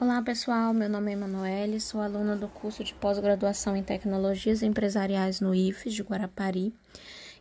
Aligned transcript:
Olá 0.00 0.20
pessoal, 0.20 0.74
meu 0.74 0.88
nome 0.88 1.12
é 1.12 1.14
Emanuele, 1.14 1.78
sou 1.78 2.00
aluna 2.00 2.34
do 2.34 2.48
curso 2.48 2.82
de 2.82 2.92
pós-graduação 2.94 3.76
em 3.76 3.82
Tecnologias 3.82 4.60
Empresariais 4.60 5.40
no 5.40 5.54
IFES 5.54 5.94
de 5.94 6.02
Guarapari. 6.02 6.74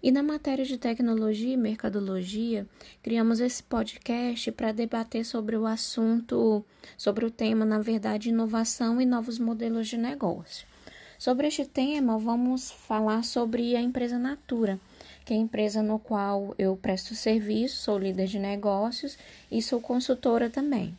E 0.04 0.12
na 0.12 0.22
matéria 0.22 0.63
de 0.63 0.78
Tecnologia 0.78 1.52
e 1.52 1.58
Mercadologia, 1.58 2.68
criamos 3.02 3.39
esse 3.39 3.63
podcast 3.63 4.52
para 4.52 4.71
debater 4.71 5.26
sobre 5.26 5.58
o 5.58 5.66
assunto, 5.66 6.63
sobre 6.96 7.26
o 7.26 7.32
tema, 7.32 7.66
na 7.66 7.80
verdade, 7.80 8.30
inovação 8.30 9.02
e 9.02 9.06
novos 9.06 9.40
modelos 9.40 9.88
de 9.88 9.98
negócio. 9.98 10.68
Sobre 11.18 11.48
este 11.48 11.66
tema, 11.66 12.20
vamos 12.20 12.70
falar 12.70 13.24
sobre 13.24 13.76
a 13.76 13.82
empresa 13.82 14.20
Natura, 14.20 14.80
que 15.26 15.34
é 15.34 15.38
a 15.38 15.40
empresa 15.40 15.82
no 15.82 15.98
qual 15.98 16.54
eu 16.60 16.78
presto 16.78 17.16
serviço, 17.16 17.78
sou 17.78 17.98
líder 17.98 18.28
de 18.28 18.38
negócios 18.38 19.18
e 19.50 19.60
sou 19.60 19.82
consultora 19.82 20.52
também. 20.52 20.96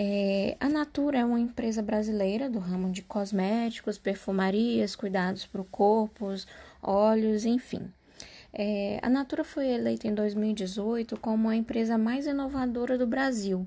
É, 0.00 0.56
a 0.60 0.68
Natura 0.68 1.18
é 1.18 1.24
uma 1.24 1.40
empresa 1.40 1.82
brasileira 1.82 2.48
do 2.48 2.60
ramo 2.60 2.92
de 2.92 3.02
cosméticos, 3.02 3.98
perfumarias, 3.98 4.94
cuidados 4.94 5.44
para 5.44 5.60
o 5.60 5.64
corpo, 5.64 6.32
óleos, 6.80 7.44
enfim. 7.44 7.90
É, 8.52 9.00
a 9.02 9.10
Natura 9.10 9.42
foi 9.42 9.66
eleita 9.66 10.06
em 10.06 10.14
2018 10.14 11.16
como 11.18 11.48
a 11.48 11.56
empresa 11.56 11.98
mais 11.98 12.26
inovadora 12.26 12.96
do 12.96 13.08
Brasil 13.08 13.66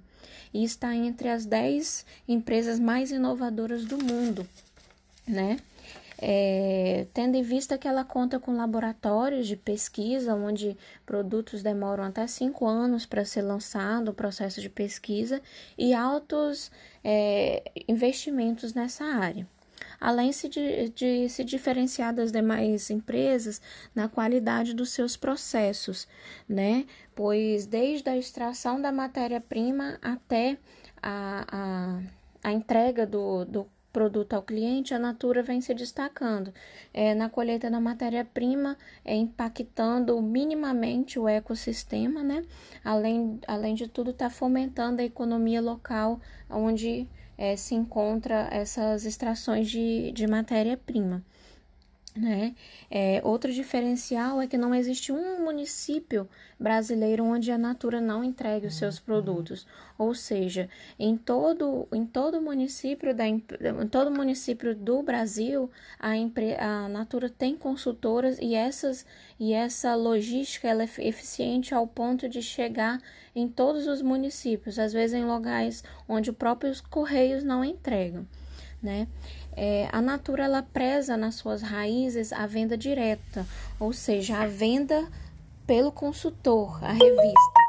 e 0.53 0.63
está 0.63 0.95
entre 0.95 1.27
as 1.27 1.45
10 1.45 2.05
empresas 2.27 2.79
mais 2.79 3.11
inovadoras 3.11 3.83
do 3.83 3.97
mundo, 4.01 4.47
né? 5.27 5.57
É, 6.21 7.07
tendo 7.13 7.35
em 7.35 7.41
vista 7.41 7.79
que 7.79 7.87
ela 7.87 8.05
conta 8.05 8.39
com 8.39 8.55
laboratórios 8.55 9.47
de 9.47 9.57
pesquisa, 9.57 10.35
onde 10.35 10.77
produtos 11.03 11.63
demoram 11.63 12.03
até 12.03 12.27
cinco 12.27 12.67
anos 12.67 13.07
para 13.07 13.25
ser 13.25 13.41
lançado, 13.41 14.09
o 14.09 14.13
processo 14.13 14.61
de 14.61 14.69
pesquisa, 14.69 15.41
e 15.75 15.95
altos 15.95 16.71
é, 17.03 17.63
investimentos 17.87 18.73
nessa 18.75 19.03
área. 19.03 19.47
Além 19.99 20.29
de, 20.29 20.89
de 20.89 21.29
se 21.29 21.43
diferenciar 21.43 22.13
das 22.13 22.31
demais 22.31 22.89
empresas 22.91 23.59
na 23.93 24.07
qualidade 24.07 24.75
dos 24.75 24.91
seus 24.91 25.17
processos, 25.17 26.07
né? 26.47 26.85
Pois 27.15 27.65
desde 27.65 28.09
a 28.09 28.17
extração 28.17 28.81
da 28.81 28.91
matéria-prima 28.91 29.97
até 30.01 30.57
a, 31.01 31.45
a, 32.43 32.49
a 32.49 32.51
entrega 32.51 33.05
do, 33.05 33.45
do 33.45 33.67
produto 33.91 34.33
ao 34.33 34.41
cliente, 34.41 34.93
a 34.93 34.99
Natura 34.99 35.43
vem 35.43 35.61
se 35.61 35.73
destacando 35.73 36.53
é, 36.93 37.13
na 37.13 37.29
colheita 37.29 37.69
da 37.69 37.79
matéria-prima, 37.79 38.77
é, 39.03 39.15
impactando 39.15 40.21
minimamente 40.21 41.19
o 41.19 41.27
ecossistema, 41.27 42.23
né? 42.23 42.43
Além, 42.83 43.39
além 43.47 43.75
de 43.75 43.87
tudo, 43.87 44.11
está 44.11 44.29
fomentando 44.29 45.01
a 45.01 45.05
economia 45.05 45.61
local 45.61 46.19
onde 46.49 47.07
é, 47.37 47.55
se 47.55 47.75
encontra 47.75 48.47
essas 48.51 49.05
extrações 49.05 49.69
de, 49.69 50.11
de 50.11 50.27
matéria-prima. 50.27 51.23
Né? 52.13 52.53
É, 52.89 53.21
outro 53.23 53.53
diferencial 53.53 54.41
é 54.41 54.47
que 54.47 54.57
não 54.57 54.75
existe 54.75 55.13
um 55.13 55.41
município 55.45 56.27
brasileiro 56.59 57.23
onde 57.23 57.49
a 57.53 57.57
Natura 57.57 58.01
não 58.01 58.21
entregue 58.21 58.67
os 58.67 58.75
seus 58.75 58.99
produtos. 58.99 59.65
Ou 59.97 60.13
seja, 60.13 60.69
em 60.99 61.15
todo, 61.15 61.87
em 61.93 62.05
todo 62.05 62.41
município 62.41 63.15
da, 63.15 63.25
em 63.25 63.39
todo 63.89 64.11
município 64.11 64.75
do 64.75 65.01
Brasil, 65.01 65.71
a, 65.97 66.11
a 66.59 66.89
Natura 66.89 67.29
tem 67.29 67.55
consultoras 67.55 68.37
e 68.41 68.55
essas 68.55 69.05
e 69.39 69.53
essa 69.53 69.95
logística 69.95 70.67
ela 70.67 70.83
é 70.83 70.89
eficiente 70.99 71.73
ao 71.73 71.87
ponto 71.87 72.27
de 72.27 72.41
chegar 72.41 73.01
em 73.33 73.47
todos 73.47 73.87
os 73.87 74.01
municípios, 74.01 74.77
às 74.77 74.91
vezes 74.91 75.15
em 75.15 75.25
locais 75.25 75.81
onde 76.09 76.29
os 76.29 76.35
próprios 76.35 76.81
correios 76.81 77.41
não 77.41 77.63
entregam 77.63 78.27
né? 78.81 79.07
É, 79.55 79.87
a 79.91 80.01
Natura 80.01 80.45
ela 80.45 80.63
preza 80.63 81.17
nas 81.17 81.35
suas 81.35 81.61
raízes 81.61 82.31
a 82.33 82.47
venda 82.47 82.77
direta, 82.77 83.45
ou 83.79 83.91
seja, 83.93 84.37
a 84.39 84.47
venda 84.47 85.07
pelo 85.67 85.91
consultor, 85.91 86.83
a 86.83 86.91
revista? 86.91 87.60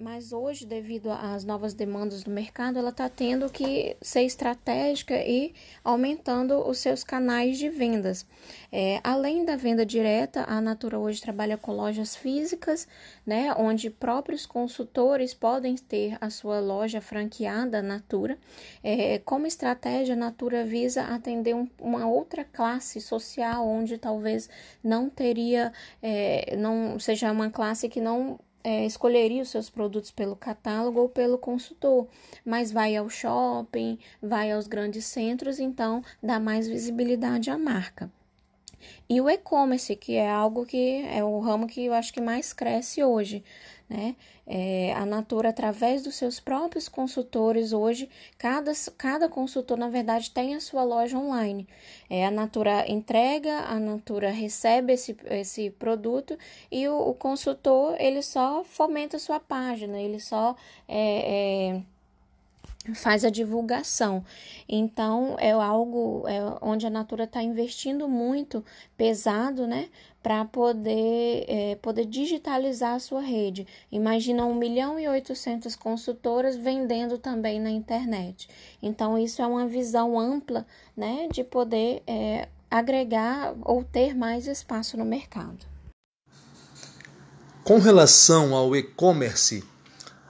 Mas 0.00 0.32
hoje, 0.32 0.66
devido 0.66 1.10
às 1.10 1.44
novas 1.44 1.74
demandas 1.74 2.22
do 2.22 2.30
mercado, 2.30 2.78
ela 2.78 2.90
está 2.90 3.08
tendo 3.08 3.50
que 3.50 3.96
ser 4.00 4.22
estratégica 4.22 5.14
e 5.16 5.54
aumentando 5.82 6.58
os 6.68 6.78
seus 6.78 7.04
canais 7.04 7.58
de 7.58 7.68
vendas. 7.68 8.26
É, 8.72 9.00
além 9.04 9.44
da 9.44 9.56
venda 9.56 9.84
direta, 9.84 10.44
a 10.48 10.60
Natura 10.60 10.98
hoje 10.98 11.20
trabalha 11.20 11.56
com 11.56 11.72
lojas 11.72 12.16
físicas, 12.16 12.88
né, 13.24 13.54
onde 13.56 13.90
próprios 13.90 14.46
consultores 14.46 15.32
podem 15.34 15.76
ter 15.76 16.16
a 16.20 16.30
sua 16.30 16.60
loja 16.60 17.00
franqueada 17.00 17.82
Natura. 17.82 18.38
É, 18.82 19.18
como 19.20 19.46
estratégia, 19.46 20.14
a 20.14 20.18
Natura 20.18 20.64
visa 20.64 21.02
atender 21.02 21.54
um, 21.54 21.68
uma 21.80 22.06
outra 22.06 22.44
classe 22.44 23.00
social, 23.00 23.66
onde 23.66 23.98
talvez 23.98 24.48
não 24.82 25.08
teria, 25.08 25.72
é, 26.02 26.56
não 26.56 26.98
seja 26.98 27.30
uma 27.30 27.50
classe 27.50 27.88
que 27.88 28.00
não 28.00 28.38
é, 28.64 28.86
escolheria 28.86 29.42
os 29.42 29.50
seus 29.50 29.68
produtos 29.68 30.10
pelo 30.10 30.34
catálogo 30.34 30.98
ou 30.98 31.08
pelo 31.08 31.36
consultor, 31.36 32.08
mas 32.44 32.72
vai 32.72 32.96
ao 32.96 33.10
shopping, 33.10 33.98
vai 34.22 34.50
aos 34.50 34.66
grandes 34.66 35.04
centros, 35.04 35.60
então 35.60 36.02
dá 36.22 36.40
mais 36.40 36.66
visibilidade 36.66 37.50
à 37.50 37.58
marca. 37.58 38.10
E 39.08 39.20
o 39.20 39.28
e-commerce, 39.28 39.94
que 39.96 40.14
é 40.14 40.30
algo 40.30 40.64
que 40.64 41.02
é 41.06 41.22
o 41.22 41.38
ramo 41.40 41.66
que 41.66 41.84
eu 41.84 41.94
acho 41.94 42.12
que 42.12 42.20
mais 42.20 42.52
cresce 42.52 43.02
hoje, 43.02 43.44
né? 43.88 44.16
É, 44.46 44.92
a 44.94 45.06
Natura, 45.06 45.48
através 45.48 46.02
dos 46.02 46.16
seus 46.16 46.38
próprios 46.38 46.88
consultores, 46.88 47.72
hoje, 47.72 48.08
cada, 48.36 48.72
cada 48.96 49.28
consultor, 49.28 49.78
na 49.78 49.88
verdade, 49.88 50.30
tem 50.30 50.54
a 50.54 50.60
sua 50.60 50.84
loja 50.84 51.18
online. 51.18 51.66
É, 52.10 52.26
a 52.26 52.30
Natura 52.30 52.90
entrega, 52.90 53.60
a 53.60 53.78
Natura 53.78 54.30
recebe 54.30 54.92
esse, 54.92 55.16
esse 55.30 55.70
produto 55.70 56.36
e 56.70 56.86
o, 56.88 56.96
o 57.10 57.14
consultor, 57.14 57.96
ele 57.98 58.22
só 58.22 58.64
fomenta 58.64 59.16
a 59.16 59.20
sua 59.20 59.40
página, 59.40 59.98
ele 59.98 60.20
só 60.20 60.54
é, 60.86 61.76
é 61.76 61.82
faz 62.92 63.24
a 63.24 63.30
divulgação. 63.30 64.24
Então, 64.68 65.36
é 65.38 65.52
algo 65.52 66.24
é 66.26 66.40
onde 66.60 66.86
a 66.86 66.90
Natura 66.90 67.24
está 67.24 67.42
investindo 67.42 68.08
muito 68.08 68.64
pesado, 68.96 69.66
né? 69.66 69.88
Para 70.22 70.44
poder, 70.44 71.44
é, 71.48 71.76
poder 71.76 72.06
digitalizar 72.06 72.94
a 72.94 72.98
sua 72.98 73.20
rede. 73.20 73.66
Imagina 73.90 74.44
1 74.44 74.54
milhão 74.54 74.98
e 74.98 75.08
800 75.08 75.76
consultoras 75.76 76.56
vendendo 76.56 77.18
também 77.18 77.60
na 77.60 77.70
internet. 77.70 78.48
Então, 78.82 79.18
isso 79.18 79.40
é 79.40 79.46
uma 79.46 79.66
visão 79.66 80.18
ampla, 80.18 80.66
né? 80.96 81.28
De 81.30 81.44
poder 81.44 82.02
é, 82.06 82.48
agregar 82.70 83.54
ou 83.62 83.84
ter 83.84 84.14
mais 84.14 84.46
espaço 84.46 84.96
no 84.96 85.04
mercado. 85.04 85.66
Com 87.62 87.78
relação 87.78 88.54
ao 88.54 88.76
e-commerce, 88.76 89.64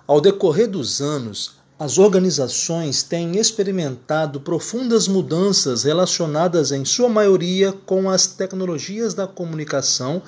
ao 0.06 0.20
decorrer 0.20 0.70
dos 0.70 1.00
anos, 1.00 1.63
as 1.84 1.98
organizações 1.98 3.02
têm 3.02 3.36
experimentado 3.36 4.40
profundas 4.40 5.06
mudanças 5.06 5.82
relacionadas, 5.82 6.72
em 6.72 6.82
sua 6.82 7.10
maioria, 7.10 7.74
com 7.84 8.08
as 8.08 8.26
tecnologias 8.26 9.12
da 9.12 9.26
comunicação, 9.26 10.22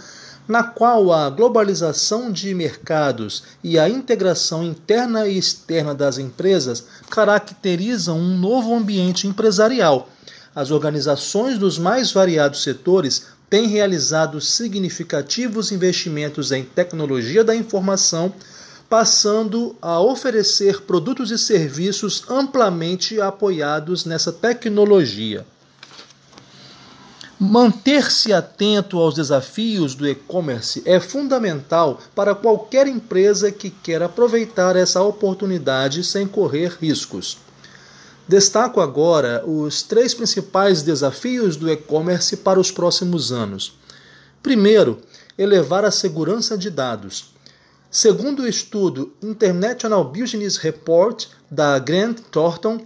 na 0.47 0.63
qual 0.63 1.11
a 1.11 1.31
globalização 1.31 2.31
de 2.31 2.55
mercados 2.55 3.43
e 3.65 3.79
a 3.79 3.89
integração 3.89 4.63
interna 4.63 5.27
e 5.27 5.39
externa 5.39 5.95
das 5.95 6.19
empresas 6.19 6.85
caracterizam 7.09 8.19
um 8.19 8.37
novo 8.37 8.75
ambiente 8.75 9.27
empresarial. 9.27 10.11
As 10.55 10.71
organizações 10.71 11.57
dos 11.57 11.79
mais 11.79 12.13
variados 12.13 12.63
setores 12.63 13.29
têm 13.49 13.67
realizado 13.67 14.43
significativos 14.43 15.73
investimentos 15.73 16.53
em 16.53 16.63
tecnologia 16.63 17.43
da 17.43 17.57
informação 17.57 18.35
passando 18.89 19.75
a 19.83 20.01
oferecer 20.01 20.83
produtos 20.83 21.31
e 21.31 21.39
serviços 21.39 22.25
amplamente 22.29 23.21
apoiados 23.21 24.05
nessa 24.05 24.33
tecnologia. 24.33 25.47
Manter-se 27.39 28.33
atento 28.33 28.99
aos 28.99 29.15
desafios 29.15 29.95
do 29.95 30.09
e-commerce 30.09 30.83
é 30.87 30.99
fundamental 30.99 32.01
para 32.15 32.35
qualquer 32.35 32.87
empresa 32.87 33.53
que 33.53 33.69
queira 33.69 34.07
aproveitar 34.07 34.75
essa 34.75 35.03
oportunidade 35.03 36.03
sem 36.03 36.27
correr 36.27 36.79
riscos. 36.81 37.37
Destaco 38.27 38.81
agora 38.81 39.45
os 39.47 39.83
três 39.83 40.15
principais 40.15 40.83
desafios 40.83 41.57
do 41.57 41.71
e-commerce 41.71 42.39
para 42.39 42.59
os 42.59 42.71
próximos 42.71 43.31
anos. 43.31 43.79
Primeiro, 44.43 44.99
elevar 45.37 45.85
a 45.85 45.91
segurança 45.91 46.57
de 46.57 46.71
dados. 46.71 47.36
Segundo 47.99 48.43
o 48.43 48.47
estudo 48.47 49.15
International 49.23 50.05
Business 50.05 50.59
Report 50.59 51.29
da 51.51 51.79
Grant 51.79 52.21
Thornton, 52.31 52.85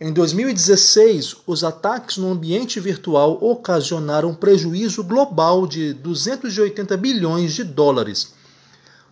em 0.00 0.12
2016, 0.12 1.36
os 1.46 1.62
ataques 1.62 2.16
no 2.16 2.32
ambiente 2.32 2.80
virtual 2.80 3.38
ocasionaram 3.40 4.34
prejuízo 4.34 5.04
global 5.04 5.64
de 5.64 5.92
280 5.92 6.96
bilhões 6.96 7.52
de 7.52 7.62
dólares. 7.62 8.34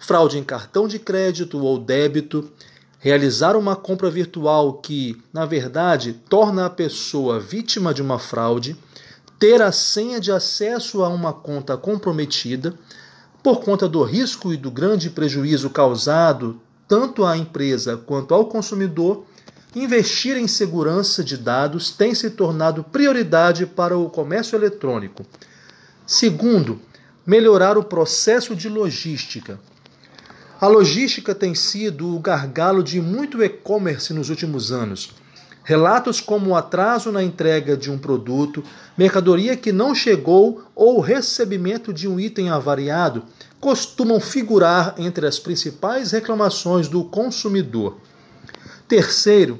Fraude 0.00 0.37
em 0.37 0.43
cartão 0.43 0.88
de 0.88 0.98
crédito 0.98 1.64
ou 1.64 1.78
débito, 1.78 2.50
realizar 2.98 3.56
uma 3.56 3.76
compra 3.76 4.10
virtual 4.10 4.72
que, 4.72 5.16
na 5.32 5.46
verdade, 5.46 6.12
torna 6.28 6.66
a 6.66 6.70
pessoa 6.70 7.38
vítima 7.38 7.94
de 7.94 8.02
uma 8.02 8.19
fraude, 8.19 8.76
ter 9.38 9.62
a 9.62 9.70
senha 9.70 10.19
de 10.19 10.32
acesso 10.32 11.04
a 11.04 11.08
uma 11.08 11.32
conta 11.32 11.76
comprometida, 11.76 12.76
por 13.46 13.60
conta 13.60 13.88
do 13.88 14.02
risco 14.02 14.52
e 14.52 14.56
do 14.56 14.72
grande 14.72 15.08
prejuízo 15.08 15.70
causado 15.70 16.60
tanto 16.88 17.25
à 17.25 17.38
empresa 17.38 17.96
quanto 17.96 18.34
ao 18.34 18.46
consumidor, 18.46 19.25
investir 19.72 20.37
em 20.37 20.48
segurança 20.48 21.22
de 21.22 21.37
dados 21.37 21.93
tem 21.93 22.12
se 22.12 22.31
tornado 22.31 22.82
prioridade 22.82 23.64
para 23.64 23.96
o 23.96 24.10
comércio 24.10 24.56
eletrônico. 24.56 25.25
Segundo, 26.04 26.81
melhorar 27.25 27.78
o 27.78 27.84
processo 27.84 28.52
de 28.56 28.69
logística. 28.69 29.60
A 30.60 30.66
logística 30.66 31.32
tem 31.32 31.54
sido 31.54 32.16
o 32.16 32.19
gargalo 32.19 32.82
de 32.82 33.00
muito 33.00 33.40
e-commerce 33.44 34.12
nos 34.12 34.28
últimos 34.28 34.72
anos. 34.72 35.14
Relatos 35.66 36.20
como 36.20 36.50
o 36.50 36.54
atraso 36.54 37.10
na 37.10 37.24
entrega 37.24 37.76
de 37.76 37.90
um 37.90 37.98
produto, 37.98 38.62
mercadoria 38.96 39.56
que 39.56 39.72
não 39.72 39.96
chegou 39.96 40.62
ou 40.76 41.00
recebimento 41.00 41.92
de 41.92 42.06
um 42.06 42.20
item 42.20 42.50
avariado 42.50 43.24
costumam 43.58 44.20
figurar 44.20 44.94
entre 44.96 45.26
as 45.26 45.40
principais 45.40 46.12
reclamações 46.12 46.86
do 46.86 47.02
consumidor. 47.02 47.96
Terceiro, 48.86 49.58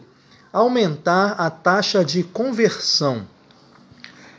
aumentar 0.53 1.33
a 1.33 1.51
taxa 1.51 2.05
de 2.05 2.23
conversão. 2.23 3.27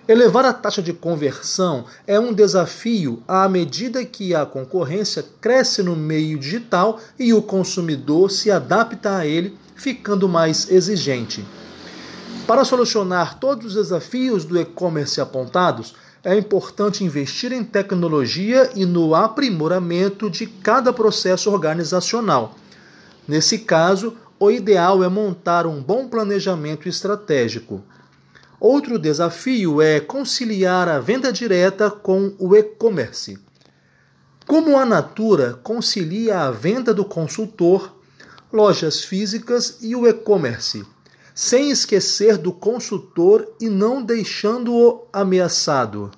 Elevar 0.08 0.46
a 0.46 0.54
taxa 0.54 0.82
de 0.82 0.94
conversão 0.94 1.84
é 2.08 2.18
um 2.18 2.34
desafio 2.34 3.22
à 3.28 3.50
medida 3.50 4.06
que 4.06 4.34
a 4.34 4.46
concorrência 4.46 5.26
cresce 5.42 5.84
no 5.84 5.98
meio 5.98 6.40
digital 6.40 6.98
e 7.20 7.34
o 7.34 7.42
consumidor 7.42 8.32
se 8.32 8.50
adapta 8.50 9.18
a 9.18 9.26
ele, 9.26 9.58
ficando 9.78 10.28
mais 10.28 10.70
exigente. 10.70 11.46
Para 12.46 12.66
solucionar 12.66 13.40
todos 13.40 13.68
os 13.68 13.74
desafios 13.76 14.44
do 14.44 14.60
e-commerce 14.60 15.22
apontados, 15.22 15.96
é 16.24 16.36
importante 16.36 17.04
investir 17.04 17.54
em 17.54 17.64
tecnologia 17.64 18.70
e 18.76 18.86
no 18.86 19.16
aprimoramento 19.16 20.30
de 20.30 20.46
cada 20.46 20.92
processo 20.92 21.50
organizacional. 21.52 22.56
Nesse 23.28 23.60
caso, 23.60 24.18
o 24.40 24.52
ideal 24.52 25.04
é 25.04 25.10
montar 25.10 25.66
um 25.66 25.82
bom 25.82 26.08
planejamento 26.08 26.90
estratégico. 26.90 27.82
Outro 28.60 28.98
desafio 28.98 29.82
é 29.82 30.00
conciliar 30.00 30.88
a 30.88 31.00
venda 31.00 31.32
direta 31.32 31.92
com 31.92 32.34
o 32.40 32.56
e-commerce. 32.56 33.38
Como 34.48 34.78
a 34.78 34.86
Natura 34.86 35.60
concilia 35.62 36.42
a 36.42 36.52
venda 36.52 36.94
do 36.94 37.04
consultor, 37.04 37.97
lojas 38.52 39.04
físicas 39.04 39.78
e 39.82 39.96
o 39.96 40.08
e-commerce, 40.08 40.86
sem 41.34 41.70
esquecer 41.70 42.38
do 42.38 42.52
consultor 42.52 43.48
e 43.60 43.70
não 43.70 44.04
deixando-o 44.04 45.08
ameaçado. 45.12 46.12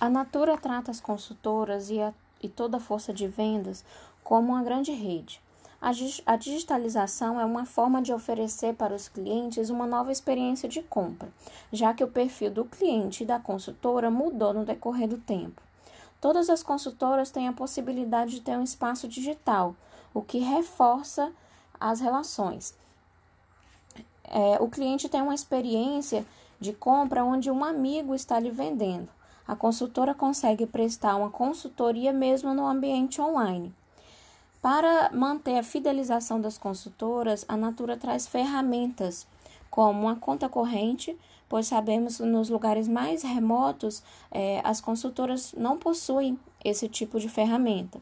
A 0.00 0.08
Natura 0.08 0.56
trata 0.56 0.90
as 0.90 1.00
consultoras 1.00 1.90
e 1.90 2.00
a 2.00 2.14
e 2.42 2.48
toda 2.48 2.78
a 2.78 2.80
força 2.80 3.12
de 3.12 3.28
vendas 3.28 3.84
como 4.22 4.52
uma 4.52 4.62
grande 4.62 4.92
rede. 4.92 5.40
A 5.80 6.36
digitalização 6.36 7.40
é 7.40 7.44
uma 7.44 7.64
forma 7.64 8.02
de 8.02 8.12
oferecer 8.12 8.74
para 8.74 8.94
os 8.94 9.08
clientes 9.08 9.70
uma 9.70 9.86
nova 9.86 10.12
experiência 10.12 10.68
de 10.68 10.82
compra, 10.82 11.32
já 11.72 11.94
que 11.94 12.04
o 12.04 12.08
perfil 12.08 12.50
do 12.50 12.66
cliente 12.66 13.22
e 13.22 13.26
da 13.26 13.40
consultora 13.40 14.10
mudou 14.10 14.52
no 14.52 14.64
decorrer 14.64 15.08
do 15.08 15.16
tempo. 15.16 15.62
Todas 16.20 16.50
as 16.50 16.62
consultoras 16.62 17.30
têm 17.30 17.48
a 17.48 17.52
possibilidade 17.52 18.32
de 18.32 18.40
ter 18.42 18.58
um 18.58 18.62
espaço 18.62 19.08
digital, 19.08 19.74
o 20.12 20.20
que 20.20 20.38
reforça 20.38 21.32
as 21.80 22.00
relações. 22.00 22.74
É, 24.24 24.58
o 24.60 24.68
cliente 24.68 25.08
tem 25.08 25.22
uma 25.22 25.34
experiência 25.34 26.26
de 26.60 26.74
compra 26.74 27.24
onde 27.24 27.50
um 27.50 27.64
amigo 27.64 28.14
está 28.14 28.38
lhe 28.38 28.50
vendendo 28.50 29.08
a 29.50 29.56
consultora 29.56 30.14
consegue 30.14 30.64
prestar 30.64 31.16
uma 31.16 31.28
consultoria 31.28 32.12
mesmo 32.12 32.54
no 32.54 32.68
ambiente 32.68 33.20
online. 33.20 33.74
Para 34.62 35.10
manter 35.14 35.56
a 35.58 35.62
fidelização 35.62 36.38
das 36.38 36.58
consultoras, 36.58 37.46
a 37.48 37.56
Natura 37.56 37.96
traz 37.96 38.26
ferramentas 38.26 39.26
como 39.70 40.02
uma 40.02 40.16
conta 40.16 40.48
corrente, 40.48 41.16
pois 41.48 41.66
sabemos 41.66 42.18
que 42.18 42.24
nos 42.24 42.50
lugares 42.50 42.86
mais 42.86 43.22
remotos 43.22 44.02
eh, 44.30 44.60
as 44.62 44.80
consultoras 44.80 45.54
não 45.56 45.78
possuem 45.78 46.38
esse 46.62 46.88
tipo 46.88 47.18
de 47.18 47.28
ferramenta. 47.28 48.00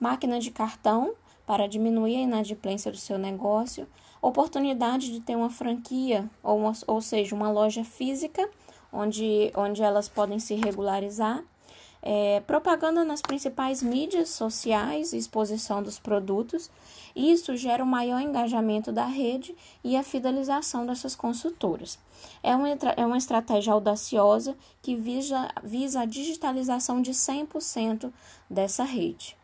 Máquina 0.00 0.38
de 0.38 0.50
cartão 0.50 1.12
para 1.44 1.66
diminuir 1.66 2.16
a 2.16 2.20
inadimplência 2.20 2.90
do 2.90 2.96
seu 2.96 3.18
negócio, 3.18 3.86
oportunidade 4.22 5.12
de 5.12 5.20
ter 5.20 5.36
uma 5.36 5.50
franquia, 5.50 6.28
ou, 6.42 6.58
uma, 6.58 6.72
ou 6.86 7.00
seja, 7.00 7.34
uma 7.34 7.50
loja 7.50 7.84
física 7.84 8.48
onde, 8.92 9.52
onde 9.54 9.82
elas 9.82 10.08
podem 10.08 10.38
se 10.38 10.54
regularizar. 10.54 11.42
É, 12.02 12.40
propaganda 12.46 13.04
nas 13.04 13.20
principais 13.20 13.82
mídias 13.82 14.30
sociais, 14.30 15.12
exposição 15.12 15.82
dos 15.82 15.98
produtos. 15.98 16.70
Isso 17.14 17.56
gera 17.56 17.82
um 17.82 17.86
maior 17.86 18.20
engajamento 18.20 18.92
da 18.92 19.06
rede 19.06 19.56
e 19.82 19.96
a 19.96 20.02
fidelização 20.02 20.86
dessas 20.86 21.16
consultoras. 21.16 21.98
É 22.42 22.54
uma, 22.54 22.68
é 22.68 23.06
uma 23.06 23.18
estratégia 23.18 23.72
audaciosa 23.72 24.56
que 24.82 24.94
visa, 24.94 25.48
visa 25.62 26.00
a 26.00 26.06
digitalização 26.06 27.00
de 27.00 27.12
100% 27.12 28.12
dessa 28.48 28.84
rede. 28.84 29.37